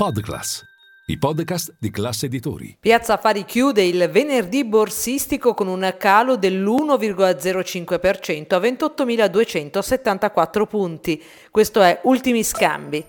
Podclass, 0.00 0.64
i 1.08 1.18
podcast 1.18 1.74
di 1.78 1.90
classe 1.90 2.24
editori. 2.24 2.74
Piazza 2.80 3.12
Affari 3.12 3.44
chiude 3.44 3.84
il 3.84 4.08
venerdì 4.10 4.64
borsistico 4.64 5.52
con 5.52 5.68
un 5.68 5.94
calo 5.98 6.38
dell'1,05% 6.38 8.54
a 8.54 8.58
28.274 8.58 10.66
punti. 10.66 11.22
Questo 11.50 11.82
è 11.82 12.00
Ultimi 12.04 12.42
Scambi. 12.42 13.04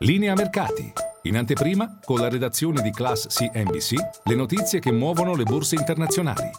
Linea 0.00 0.34
mercati. 0.34 0.92
In 1.22 1.36
anteprima, 1.36 2.00
con 2.04 2.18
la 2.18 2.28
redazione 2.28 2.82
di 2.82 2.90
Class 2.90 3.28
CNBC, 3.28 3.94
le 4.24 4.34
notizie 4.34 4.80
che 4.80 4.90
muovono 4.90 5.36
le 5.36 5.44
borse 5.44 5.76
internazionali. 5.76 6.50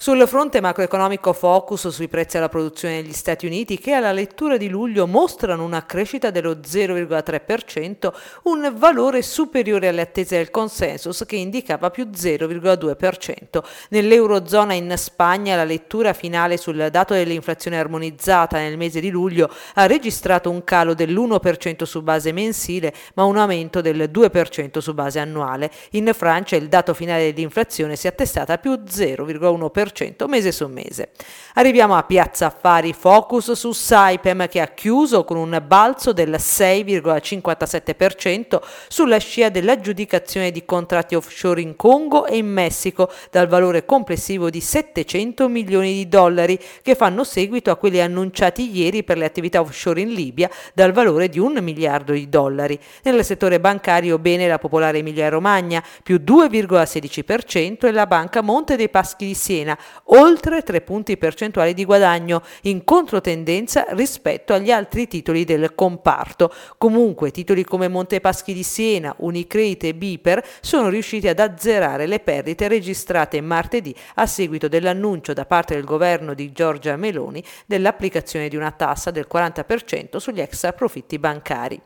Sul 0.00 0.28
fronte 0.28 0.60
macroeconomico 0.60 1.32
focus 1.32 1.88
sui 1.88 2.06
prezzi 2.06 2.36
alla 2.36 2.48
produzione 2.48 3.02
negli 3.02 3.12
Stati 3.12 3.46
Uniti 3.46 3.80
che 3.80 3.94
alla 3.94 4.12
lettura 4.12 4.56
di 4.56 4.68
luglio 4.68 5.08
mostrano 5.08 5.64
una 5.64 5.86
crescita 5.86 6.30
dello 6.30 6.52
0,3%, 6.52 8.12
un 8.44 8.72
valore 8.76 9.22
superiore 9.22 9.88
alle 9.88 10.02
attese 10.02 10.36
del 10.36 10.52
consensus 10.52 11.24
che 11.26 11.34
indicava 11.34 11.90
più 11.90 12.10
0,2%. 12.14 13.64
Nell'Eurozona 13.88 14.74
in 14.74 14.94
Spagna 14.96 15.56
la 15.56 15.64
lettura 15.64 16.12
finale 16.12 16.58
sul 16.58 16.90
dato 16.92 17.14
dell'inflazione 17.14 17.76
armonizzata 17.76 18.58
nel 18.58 18.76
mese 18.76 19.00
di 19.00 19.10
luglio 19.10 19.50
ha 19.74 19.86
registrato 19.86 20.48
un 20.48 20.62
calo 20.62 20.94
dell'1% 20.94 21.82
su 21.82 22.02
base 22.02 22.30
mensile 22.30 22.94
ma 23.14 23.24
un 23.24 23.36
aumento 23.36 23.80
del 23.80 24.08
2% 24.14 24.78
su 24.78 24.94
base 24.94 25.18
annuale. 25.18 25.72
In 25.90 26.08
Francia 26.14 26.54
il 26.54 26.68
dato 26.68 26.94
finale 26.94 27.32
dell'inflazione 27.32 27.96
si 27.96 28.06
è 28.06 28.10
attestata 28.10 28.52
a 28.52 28.58
più 28.58 28.74
0,1% 28.74 29.86
2% 29.92 30.28
mese 30.28 30.52
su 30.52 30.66
mese. 30.66 31.10
Arriviamo 31.54 31.96
a 31.96 32.04
Piazza 32.04 32.46
Affari 32.46 32.92
Focus 32.92 33.50
su 33.52 33.72
Saipem 33.72 34.46
che 34.48 34.60
ha 34.60 34.68
chiuso 34.68 35.24
con 35.24 35.36
un 35.36 35.60
balzo 35.66 36.12
del 36.12 36.36
6,57% 36.38 38.60
sulla 38.88 39.18
scia 39.18 39.48
dell'aggiudicazione 39.48 40.52
di 40.52 40.64
contratti 40.64 41.14
offshore 41.14 41.60
in 41.60 41.76
Congo 41.76 42.26
e 42.26 42.36
in 42.36 42.46
Messico 42.46 43.10
dal 43.30 43.46
valore 43.48 43.84
complessivo 43.84 44.50
di 44.50 44.60
700 44.60 45.48
milioni 45.48 45.94
di 45.94 46.08
dollari 46.08 46.58
che 46.82 46.94
fanno 46.94 47.24
seguito 47.24 47.70
a 47.70 47.76
quelli 47.76 48.00
annunciati 48.00 48.76
ieri 48.76 49.02
per 49.02 49.16
le 49.18 49.24
attività 49.24 49.60
offshore 49.60 50.00
in 50.00 50.12
Libia 50.12 50.50
dal 50.74 50.92
valore 50.92 51.28
di 51.28 51.38
un 51.38 51.58
miliardo 51.60 52.12
di 52.12 52.28
dollari. 52.28 52.78
Nel 53.02 53.24
settore 53.24 53.60
bancario 53.60 54.18
bene 54.18 54.46
la 54.46 54.58
Popolare 54.58 54.98
Emilia 54.98 55.28
Romagna 55.28 55.82
più 56.02 56.20
2,16% 56.24 57.86
e 57.86 57.92
la 57.92 58.06
Banca 58.06 58.42
Monte 58.42 58.76
dei 58.76 58.88
Paschi 58.88 59.26
di 59.26 59.34
Siena 59.34 59.77
oltre 60.04 60.62
3 60.62 60.80
punti 60.82 61.16
percentuali 61.16 61.74
di 61.74 61.84
guadagno, 61.84 62.42
in 62.62 62.84
controtendenza 62.84 63.86
rispetto 63.90 64.52
agli 64.52 64.70
altri 64.70 65.06
titoli 65.08 65.44
del 65.44 65.74
comparto. 65.74 66.52
Comunque 66.76 67.30
titoli 67.30 67.64
come 67.64 67.88
Montepaschi 67.88 68.52
di 68.52 68.62
Siena, 68.62 69.14
Unicredit 69.18 69.84
e 69.84 69.94
Biper 69.94 70.44
sono 70.60 70.88
riusciti 70.88 71.28
ad 71.28 71.38
azzerare 71.38 72.06
le 72.06 72.20
perdite 72.20 72.68
registrate 72.68 73.40
martedì 73.40 73.94
a 74.14 74.26
seguito 74.26 74.68
dell'annuncio 74.68 75.32
da 75.32 75.46
parte 75.46 75.74
del 75.74 75.84
governo 75.84 76.34
di 76.34 76.52
Giorgia 76.52 76.96
Meloni 76.96 77.42
dell'applicazione 77.66 78.48
di 78.48 78.56
una 78.56 78.70
tassa 78.70 79.10
del 79.10 79.26
40% 79.30 80.16
sugli 80.16 80.40
extra 80.40 80.72
profitti 80.72 81.18
bancari. 81.18 81.80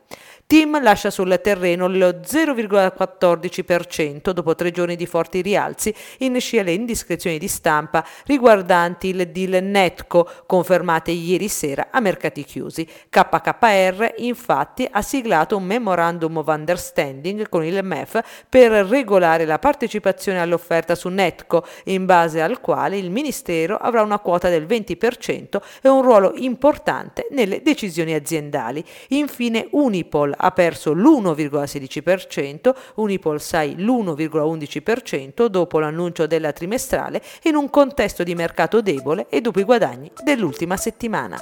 Tim 0.53 0.83
lascia 0.83 1.08
sul 1.08 1.41
terreno 1.42 1.89
lo 1.89 2.11
0,14% 2.11 4.33
dopo 4.33 4.55
tre 4.55 4.70
giorni 4.70 4.97
di 4.97 5.06
forti 5.06 5.41
rialzi 5.41 5.94
in 6.19 6.39
scia 6.41 6.62
le 6.62 6.72
indiscrezioni 6.72 7.39
di 7.39 7.48
stampa 7.48 8.05
riguardanti 8.27 9.09
il 9.09 9.31
deal 9.31 9.64
Netco 9.64 10.28
confermate 10.44 11.11
ieri 11.11 11.48
sera 11.48 11.89
a 11.91 12.00
mercati 12.00 12.44
chiusi. 12.44 12.86
KKR 13.09 14.17
infatti 14.19 14.86
ha 14.91 15.00
siglato 15.00 15.56
un 15.56 15.64
memorandum 15.64 16.36
of 16.36 16.48
understanding 16.48 17.48
con 17.48 17.64
il 17.64 17.83
MEF 17.83 18.20
per 18.47 18.72
regolare 18.72 19.47
la 19.47 19.59
partecipazione 19.59 20.39
all'offerta 20.39 20.94
su 20.94 21.09
Netco 21.09 21.64
in 21.84 22.05
base 22.05 22.42
al 22.42 22.61
quale 22.61 22.98
il 22.98 23.11
Ministero 23.11 23.78
avrà 23.78 24.03
una 24.03 24.19
quota 24.19 24.50
del 24.50 24.66
20% 24.66 25.62
e 25.81 25.88
un 25.88 26.03
ruolo 26.03 26.34
importante 26.37 27.26
nelle 27.31 27.62
decisioni 27.62 28.12
aziendali. 28.12 28.84
Infine 29.09 29.69
Unipol 29.71 30.41
ha 30.44 30.50
perso 30.50 30.92
l'1,16%, 30.92 32.75
Unipol 32.97 33.41
6 33.41 33.76
l'1,11% 33.78 35.47
dopo 35.47 35.78
l'annuncio 35.78 36.26
della 36.26 36.53
trimestrale 36.53 37.22
in 37.44 37.54
un 37.54 37.70
contesto 37.70 38.22
di 38.22 38.34
mercato 38.34 38.81
debole 38.81 39.26
e 39.28 39.41
dopo 39.41 39.60
i 39.60 39.64
guadagni 39.64 40.10
dell'ultima 40.22 40.76
settimana. 40.76 41.41